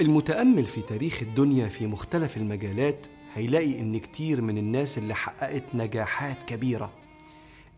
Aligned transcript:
المتأمل 0.00 0.64
في 0.64 0.82
تاريخ 0.82 1.22
الدنيا 1.22 1.68
في 1.68 1.86
مختلف 1.86 2.36
المجالات 2.36 3.06
هيلاقي 3.34 3.80
إن 3.80 3.98
كتير 3.98 4.40
من 4.40 4.58
الناس 4.58 4.98
اللي 4.98 5.14
حققت 5.14 5.64
نجاحات 5.74 6.42
كبيرة. 6.42 6.92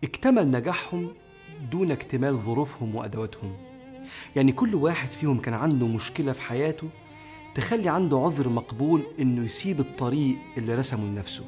اكتمل 0.04 0.50
نجاحهم 0.50 1.10
دون 1.70 1.90
اكتمال 1.90 2.36
ظروفهم 2.36 2.94
وأدواتهم. 2.94 3.56
يعني 4.36 4.52
كل 4.52 4.74
واحد 4.74 5.10
فيهم 5.10 5.38
كان 5.38 5.54
عنده 5.54 5.86
مشكلة 5.86 6.32
في 6.32 6.42
حياته 6.42 6.88
تخلي 7.54 7.88
عنده 7.88 8.18
عذر 8.18 8.48
مقبول 8.48 9.02
إنه 9.20 9.44
يسيب 9.44 9.80
الطريق 9.80 10.36
اللي 10.56 10.74
رسمه 10.74 11.04
لنفسه. 11.04 11.44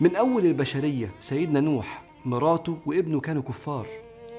من 0.00 0.16
أول 0.16 0.46
البشرية 0.46 1.10
سيدنا 1.20 1.60
نوح 1.60 2.02
مراته 2.24 2.78
وابنه 2.86 3.20
كانوا 3.20 3.42
كفار. 3.42 3.86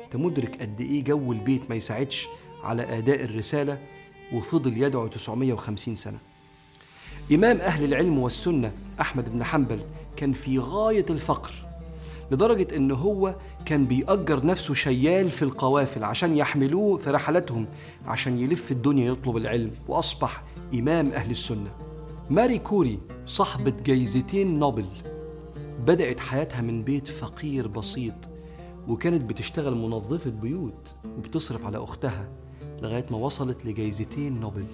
انت 0.03 0.15
مدرك 0.15 0.61
قد 0.61 0.81
إيه 0.81 1.03
جو 1.03 1.31
البيت 1.31 1.69
ما 1.69 1.75
يساعدش 1.75 2.27
على 2.63 2.97
أداء 2.97 3.23
الرسالة 3.23 3.79
وفضل 4.33 4.77
يدعو 4.77 5.07
950 5.07 5.95
سنة. 5.95 6.19
إمام 7.31 7.57
أهل 7.57 7.83
العلم 7.83 8.19
والسنة 8.19 8.71
أحمد 9.01 9.33
بن 9.33 9.43
حنبل 9.43 9.79
كان 10.15 10.33
في 10.33 10.59
غاية 10.59 11.05
الفقر 11.09 11.51
لدرجة 12.31 12.75
إن 12.75 12.91
هو 12.91 13.35
كان 13.65 13.85
بيأجر 13.85 14.45
نفسه 14.45 14.73
شيال 14.73 15.31
في 15.31 15.41
القوافل 15.43 16.03
عشان 16.03 16.35
يحملوه 16.35 16.97
في 16.97 17.09
رحلاتهم 17.11 17.67
عشان 18.05 18.39
يلف 18.39 18.71
الدنيا 18.71 19.11
يطلب 19.11 19.37
العلم 19.37 19.71
وأصبح 19.87 20.43
إمام 20.73 21.11
أهل 21.11 21.31
السنة. 21.31 21.71
ماري 22.29 22.57
كوري 22.57 22.99
صاحبة 23.25 23.73
جايزتين 23.85 24.59
نوبل 24.59 24.85
بدأت 25.85 26.19
حياتها 26.19 26.61
من 26.61 26.83
بيت 26.83 27.07
فقير 27.07 27.67
بسيط 27.67 28.13
وكانت 28.87 29.21
بتشتغل 29.21 29.75
منظفة 29.75 30.29
بيوت 30.29 30.95
وبتصرف 31.17 31.65
على 31.65 31.83
أختها. 31.83 32.42
لغاية 32.83 33.05
ما 33.11 33.17
وصلت 33.17 33.65
لجايزتين 33.65 34.39
نوبل. 34.39 34.65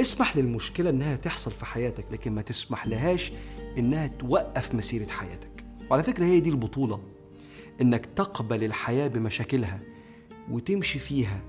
اسمح 0.00 0.36
للمشكلة 0.36 0.90
إنها 0.90 1.16
تحصل 1.16 1.50
في 1.50 1.66
حياتك 1.66 2.04
لكن 2.12 2.32
ما 2.32 2.42
تسمح 2.42 2.86
لهاش 2.86 3.32
إنها 3.78 4.06
توقف 4.06 4.74
مسيرة 4.74 5.10
حياتك. 5.10 5.64
وعلى 5.90 6.02
فكرة 6.02 6.24
هي 6.24 6.40
دي 6.40 6.50
البطولة 6.50 7.00
إنك 7.80 8.06
تقبل 8.06 8.64
الحياة 8.64 9.08
بمشاكلها 9.08 9.80
وتمشي 10.50 10.98
فيها 10.98 11.40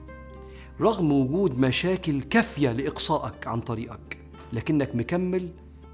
رغم 0.81 1.11
وجود 1.11 1.59
مشاكل 1.59 2.21
كافية 2.21 2.71
لإقصائك 2.71 3.47
عن 3.47 3.61
طريقك 3.61 4.17
لكنك 4.53 4.95
مكمل 4.95 5.49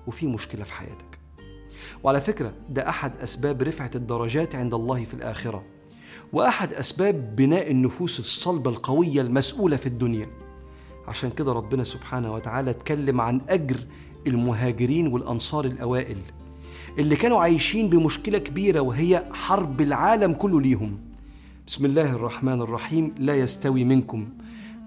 وفي 0.07 0.27
مشكلة 0.27 0.63
في 0.63 0.73
حياتك. 0.73 1.19
وعلى 2.03 2.21
فكرة 2.21 2.53
ده 2.69 2.89
أحد 2.89 3.11
أسباب 3.17 3.61
رفعة 3.61 3.91
الدرجات 3.95 4.55
عند 4.55 4.73
الله 4.73 5.05
في 5.05 5.13
الآخرة. 5.13 5.63
وأحد 6.33 6.73
أسباب 6.73 7.35
بناء 7.35 7.71
النفوس 7.71 8.19
الصلبة 8.19 8.71
القوية 8.71 9.21
المسؤولة 9.21 9.77
في 9.77 9.85
الدنيا. 9.85 10.27
عشان 11.07 11.29
كده 11.29 11.53
ربنا 11.53 11.83
سبحانه 11.83 12.33
وتعالى 12.33 12.71
اتكلم 12.71 13.21
عن 13.21 13.41
أجر 13.49 13.77
المهاجرين 14.27 15.07
والأنصار 15.07 15.65
الأوائل 15.65 16.17
اللي 16.99 17.15
كانوا 17.15 17.41
عايشين 17.41 17.89
بمشكلة 17.89 18.37
كبيرة 18.37 18.79
وهي 18.79 19.23
حرب 19.33 19.81
العالم 19.81 20.33
كله 20.33 20.61
ليهم. 20.61 20.97
بسم 21.67 21.85
الله 21.85 22.13
الرحمن 22.13 22.61
الرحيم. 22.61 23.15
لا 23.17 23.35
يستوي 23.35 23.83
منكم 23.83 24.29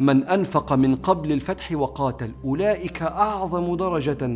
من 0.00 0.24
أنفق 0.24 0.72
من 0.72 0.96
قبل 0.96 1.32
الفتح 1.32 1.72
وقاتل. 1.72 2.30
أولئك 2.44 3.02
أعظم 3.02 3.76
درجة 3.76 4.26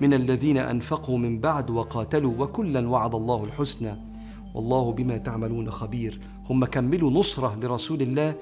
من 0.00 0.14
الذين 0.14 0.58
أنفقوا 0.58 1.18
من 1.18 1.40
بعد 1.40 1.70
وقاتلوا. 1.70 2.34
وكلا 2.38 2.88
وعد 2.88 3.14
الله 3.14 3.44
الحسنى. 3.44 4.11
والله 4.54 4.92
بما 4.92 5.18
تعملون 5.18 5.70
خبير. 5.70 6.20
هم 6.50 6.64
كملوا 6.64 7.10
نصرة 7.10 7.58
لرسول 7.62 8.02
الله 8.02 8.34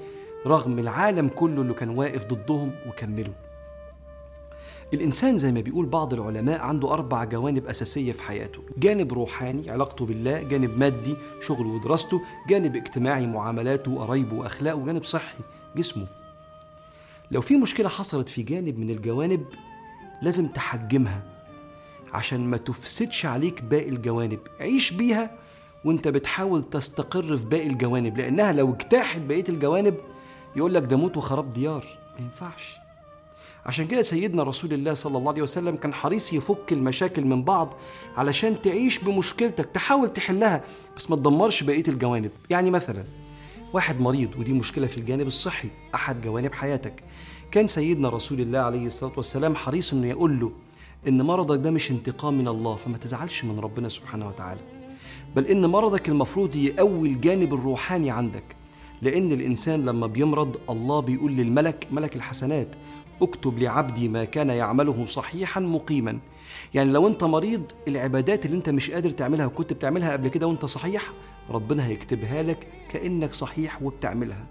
رغم 0.47 0.79
العالم 0.79 1.29
كله 1.29 1.63
اللي 1.63 1.75
كان 1.75 1.89
واقف 1.89 2.25
ضدهم 2.25 2.73
وكملوا. 2.89 3.35
الإنسان 4.95 5.39
زي 5.39 5.53
ما 5.53 5.61
بيقول 5.61 5.87
بعض 5.87 6.15
العلماء 6.15 6.61
عنده 6.61 6.93
أربع 6.93 7.25
جوانب 7.25 7.67
أساسية 7.67 8.13
في 8.13 8.23
حياته. 8.23 8.63
جانب 8.79 9.13
روحاني 9.13 9.71
علاقته 9.71 10.07
بالله 10.07 10.43
جانب 10.43 10.79
مادي 10.79 11.17
شغله 11.41 11.69
ودراسته 11.69 12.21
جانب 12.49 12.77
اجتماعي 12.77 13.27
معاملاته 13.27 13.91
وقرايبه 13.91 14.37
وأخلاقه 14.37 14.77
وجانب 14.77 15.05
صحي 15.05 15.39
جسمه. 15.77 16.07
لو 17.31 17.41
في 17.41 17.57
مشكلة 17.57 17.89
حصلت 17.89 18.29
في 18.29 18.43
جانب 18.43 18.79
من 18.79 18.91
الجوانب 18.91 19.45
لازم 20.23 20.47
تحجمها 20.49 21.23
عشان 22.13 22.41
ما 22.41 22.57
تفسدش 22.57 23.27
عليك 23.27 23.63
باقي 23.63 23.89
الجوانب. 23.89 24.41
عيش 24.61 24.91
بيها 24.93 25.31
وانت 25.85 26.09
بتحاول 26.09 26.65
تستقر 26.65 27.37
في 27.37 27.45
باقي 27.45 27.67
الجوانب 27.67 28.19
لأنها 28.19 28.53
لو 28.53 28.71
اجتاحت 28.73 29.21
بقية 29.21 29.45
الجوانب 29.49 29.95
يقول 30.57 30.75
لك 30.75 30.83
ده 30.83 30.97
موت 30.97 31.17
وخراب 31.17 31.53
ديار. 31.53 31.85
ما 32.19 32.25
ينفعش. 32.25 32.77
عشان 33.67 33.87
كده 33.87 34.03
سيدنا 34.03 34.43
رسول 34.43 34.73
الله 34.73 34.95
صلى 34.95 35.19
الله 35.19 35.33
عليه 35.33 35.43
وسلم 35.43 35.77
كان 35.77 35.95
حريص 35.95 36.33
يفك 36.33 36.73
المشاكل 36.73 37.25
من 37.25 37.43
بعض 37.45 37.75
علشان 38.17 38.63
تعيش 38.63 38.99
بمشكلتك 38.99 39.65
تحاول 39.65 40.13
تحلها 40.13 40.65
بس 40.97 41.11
ما 41.11 41.17
تدمرش 41.17 41.63
بقية 41.63 41.85
الجوانب. 41.89 42.31
يعني 42.51 42.71
مثلا 42.71 43.05
واحد 43.73 44.01
مريض 44.01 44.37
ودي 44.39 44.53
مشكلة 44.53 44.87
في 44.87 44.99
الجانب 44.99 45.27
الصحي 45.27 45.69
أحد 45.95 46.21
جوانب 46.23 46.53
حياتك. 46.55 47.03
كان 47.51 47.67
سيدنا 47.67 48.09
رسول 48.09 48.41
الله 48.41 48.59
عليه 48.59 48.87
الصلاة 48.87 49.13
والسلام 49.17 49.55
حريص 49.57 49.93
إنه 49.93 50.07
يقول 50.07 50.41
له 50.41 50.53
إن 51.09 51.23
مرضك 51.23 51.59
ده 51.59 51.71
مش 51.71 51.91
انتقام 51.91 52.39
من 52.39 52.49
الله 52.49 52.77
فما 52.77 52.99
تزعلش 52.99 53.45
من 53.45 53.59
ربنا 53.61 53.89
سبحانه 53.89 54.29
وتعالى. 54.29 54.61
بل 55.37 55.47
إن 55.47 55.67
مرضك 55.67 56.09
المفروض 56.09 56.57
يقوي 56.57 57.09
الجانب 57.09 57.55
الروحاني 57.55 58.11
عندك. 58.11 58.57
لأن 59.03 59.33
الإنسان 59.33 59.85
لما 59.85 60.07
بيمرض 60.07 60.57
الله 60.71 61.01
بيقول 61.01 61.33
للملك 61.33 61.87
ملك 61.91 62.17
الحسنات 62.17 62.77
اكتب 63.23 63.59
لعبدي 63.59 64.09
ما 64.09 64.25
كان 64.25 64.49
يعمله 64.51 65.07
صحيحا 65.07 65.61
مقيما. 65.61 66.19
يعني 66.75 66.91
لو 66.93 67.09
أنت 67.09 67.25
مريض 67.25 67.63
العبادات 67.89 68.47
اللي 68.47 68.57
أنت 68.57 68.69
مش 68.69 68.91
قادر 68.91 69.11
تعملها 69.11 69.47
وكنت 69.47 69.73
بتعملها 69.73 70.13
قبل 70.13 70.29
كده 70.29 70.47
وأنت 70.47 70.65
صحيح 70.65 71.13
ربنا 71.51 71.87
هيكتبها 71.87 72.43
لك 72.43 72.67
كأنك 72.89 73.33
صحيح 73.33 73.83
وبتعملها. 73.83 74.47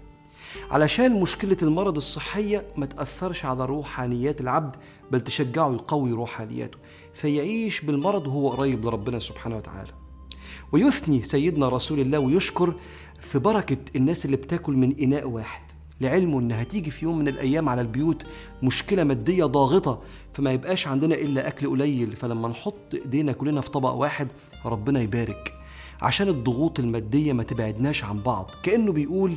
علشان 0.70 1.20
مشكلة 1.20 1.56
المرض 1.62 1.96
الصحية 1.96 2.66
ما 2.76 2.86
تأثرش 2.86 3.44
على 3.44 3.66
روحانيات 3.66 4.40
العبد 4.40 4.76
بل 5.10 5.20
تشجعه 5.20 5.72
يقوي 5.72 6.12
روحانياته. 6.12 6.78
فيعيش 7.14 7.80
بالمرض 7.80 8.26
وهو 8.26 8.48
قريب 8.48 8.86
لربنا 8.86 9.18
سبحانه 9.18 9.56
وتعالى. 9.56 9.99
ويثني 10.72 11.22
سيدنا 11.22 11.68
رسول 11.68 12.00
الله 12.00 12.18
ويشكر 12.18 12.74
في 13.20 13.38
بركة 13.38 13.76
الناس 13.96 14.24
اللي 14.24 14.36
بتاكل 14.36 14.72
من 14.72 14.96
إناء 15.00 15.28
واحد. 15.28 15.62
لعلمه 16.00 16.38
إن 16.38 16.52
هتيجي 16.52 16.90
في 16.90 17.04
يوم 17.04 17.18
من 17.18 17.28
الأيام 17.28 17.68
على 17.68 17.80
البيوت 17.80 18.22
مشكلة 18.62 19.04
مادية 19.04 19.44
ضاغطة 19.44 20.00
فما 20.32 20.52
يبقاش 20.52 20.86
عندنا 20.86 21.14
إلا 21.14 21.48
أكل 21.48 21.68
قليل. 21.70 22.16
فلما 22.16 22.48
نحط 22.48 22.94
إيدينا 22.94 23.32
كلنا 23.32 23.60
في 23.60 23.70
طبق 23.70 23.92
واحد 23.92 24.28
ربنا 24.66 25.00
يبارك. 25.00 25.54
عشان 26.02 26.28
الضغوط 26.28 26.78
المادية 26.78 27.32
ما 27.32 27.42
تبعدناش 27.42 28.04
عن 28.04 28.22
بعض. 28.22 28.50
كأنه 28.62 28.92
بيقول 28.92 29.36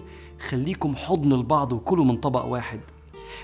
خليكم 0.49 0.95
حضن 0.95 1.33
البعض 1.33 1.73
وكلوا 1.73 2.05
من 2.05 2.17
طبق 2.17 2.45
واحد. 2.45 2.79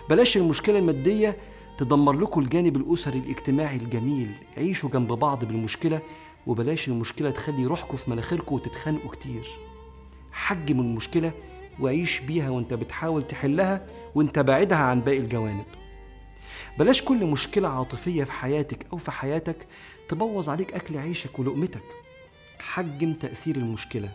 بلاش 0.09 0.38
المشكلة 0.38 0.79
المادية 0.79 1.38
تدمر 1.77 2.13
لكم 2.13 2.41
الجانب 2.41 2.75
الأسري 2.75 3.19
الاجتماعي 3.19 3.75
الجميل. 3.75 4.31
عيشوا 4.57 4.89
جنب 4.89 5.07
بعض 5.07 5.45
بالمشكلة 5.45 6.01
وبلاش 6.47 6.88
المشكلة 6.88 7.31
تخلي 7.31 7.66
روحكم 7.66 7.97
في 7.97 8.09
مناخيركم 8.09 8.55
وتتخانقوا 8.55 9.11
كتير. 9.11 9.47
حجم 10.31 10.79
المشكلة 10.79 11.31
وعيش 11.79 12.19
بيها 12.19 12.50
وانت 12.50 12.73
بتحاول 12.73 13.22
تحلها 13.22 13.88
وانت 14.16 14.39
بعدها 14.39 14.77
عن 14.77 15.01
باقي 15.01 15.18
الجوانب. 15.18 15.65
بلاش 16.80 17.01
كل 17.01 17.25
مشكلة 17.25 17.68
عاطفية 17.69 18.24
في 18.24 18.31
حياتك 18.31 18.86
أو 18.94 18.97
في 18.97 19.12
حياتك 19.12 19.68
تبوظ 20.07 20.50
عليك 20.50 20.74
أكل 20.74 20.97
عيشك 20.97 21.39
ولقمتك. 21.39 21.83
حجم 22.59 23.13
تأثير 23.13 23.56
المشكلة 23.56 24.09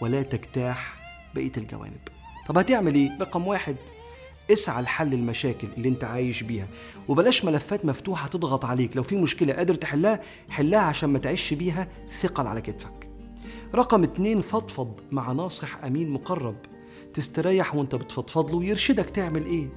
ولا 0.00 0.22
تجتاح 0.22 0.94
بقية 1.34 1.52
الجوانب. 1.56 2.00
طب 2.46 2.58
هتعمل 2.58 2.94
إيه؟ 2.94 3.18
رقم 3.20 3.46
واحد 3.46 3.76
اسعى 4.50 4.82
لحل 4.82 5.14
المشاكل 5.14 5.68
اللي 5.76 5.88
انت 5.88 6.04
عايش 6.04 6.42
بيها. 6.42 6.66
وبلاش 7.08 7.44
ملفات 7.44 7.84
مفتوحة 7.84 8.28
تضغط 8.28 8.64
عليك. 8.64 8.96
لو 8.96 9.02
في 9.02 9.16
مشكلة 9.16 9.52
قادر 9.52 9.74
تحلها 9.74 10.20
حلها 10.48 10.80
عشان 10.80 11.10
ما 11.10 11.18
تعيش 11.18 11.54
بيها 11.54 11.88
ثقل 12.20 12.46
على 12.46 12.60
كتفك. 12.60 13.10
رقم 13.74 14.02
اتنين 14.02 14.40
فضفض 14.40 15.00
مع 15.10 15.32
ناصح 15.32 15.84
أمين 15.84 16.10
مقرب. 16.10 16.56
تستريح 17.14 17.74
وانت 17.74 17.94
بتفضفض 17.94 18.50
له 18.50 18.56
ويرشدك 18.56 19.10
تعمل 19.10 19.46
إيه. 19.46 19.68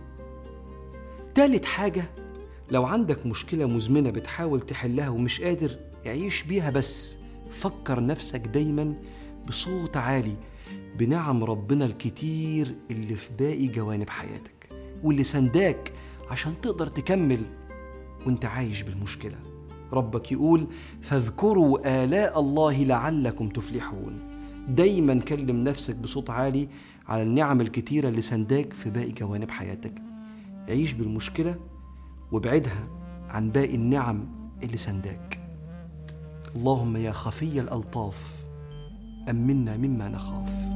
تالت 1.36 1.66
حاجة 1.66 2.10
لو 2.72 2.86
عندك 2.86 3.26
مشكلة 3.26 3.66
مزمنة 3.66 4.10
بتحاول 4.10 4.62
تحلها 4.62 5.10
ومش 5.10 5.42
قادر 5.42 5.78
عيش 6.06 6.44
بيها 6.44 6.70
بس 6.70 7.16
فكر 7.52 8.06
نفسك 8.06 8.40
دايما 8.40 8.94
بصوت 9.48 9.98
عالي 9.98 10.36
بنعم 10.98 11.44
ربنا 11.44 11.86
الكتير 11.86 12.76
اللي 12.92 13.16
في 13.16 13.30
باقي 13.40 13.68
جوانب 13.68 14.10
حياتك. 14.10 14.55
واللي 15.06 15.24
سنداك 15.24 15.92
عشان 16.30 16.54
تقدر 16.62 16.88
تكمل 16.88 17.42
وانت 18.26 18.46
عايش 18.46 18.82
بالمشكلة. 18.82 19.36
ربك 19.94 20.32
يقول 20.32 20.68
فاذكروا 21.02 22.04
آلاء 22.04 22.40
الله 22.40 22.84
لعلكم 22.84 23.50
تفلحون. 23.50 24.20
دايما 24.70 25.20
كلم 25.20 25.64
نفسك 25.64 25.96
بصوت 25.96 26.30
عالي 26.30 26.68
على 27.08 27.24
النعم 27.24 27.62
الكتيرة 27.62 28.10
اللي 28.10 28.22
سنداك 28.22 28.74
في 28.74 28.90
باقي 28.90 29.12
جوانب 29.12 29.52
حياتك. 29.52 29.94
عيش 30.70 30.94
بالمشكلة 30.94 31.56
وابعدها 32.32 32.88
عن 33.30 33.50
باقي 33.50 33.76
النعم 33.76 34.26
اللي 34.64 34.78
سنداك. 34.78 35.40
اللهم 36.56 36.98
يا 36.98 37.12
خفي 37.12 37.60
الألطاف 37.60 38.46
أمنا 39.30 39.78
مما 39.78 40.10
نخاف. 40.10 40.75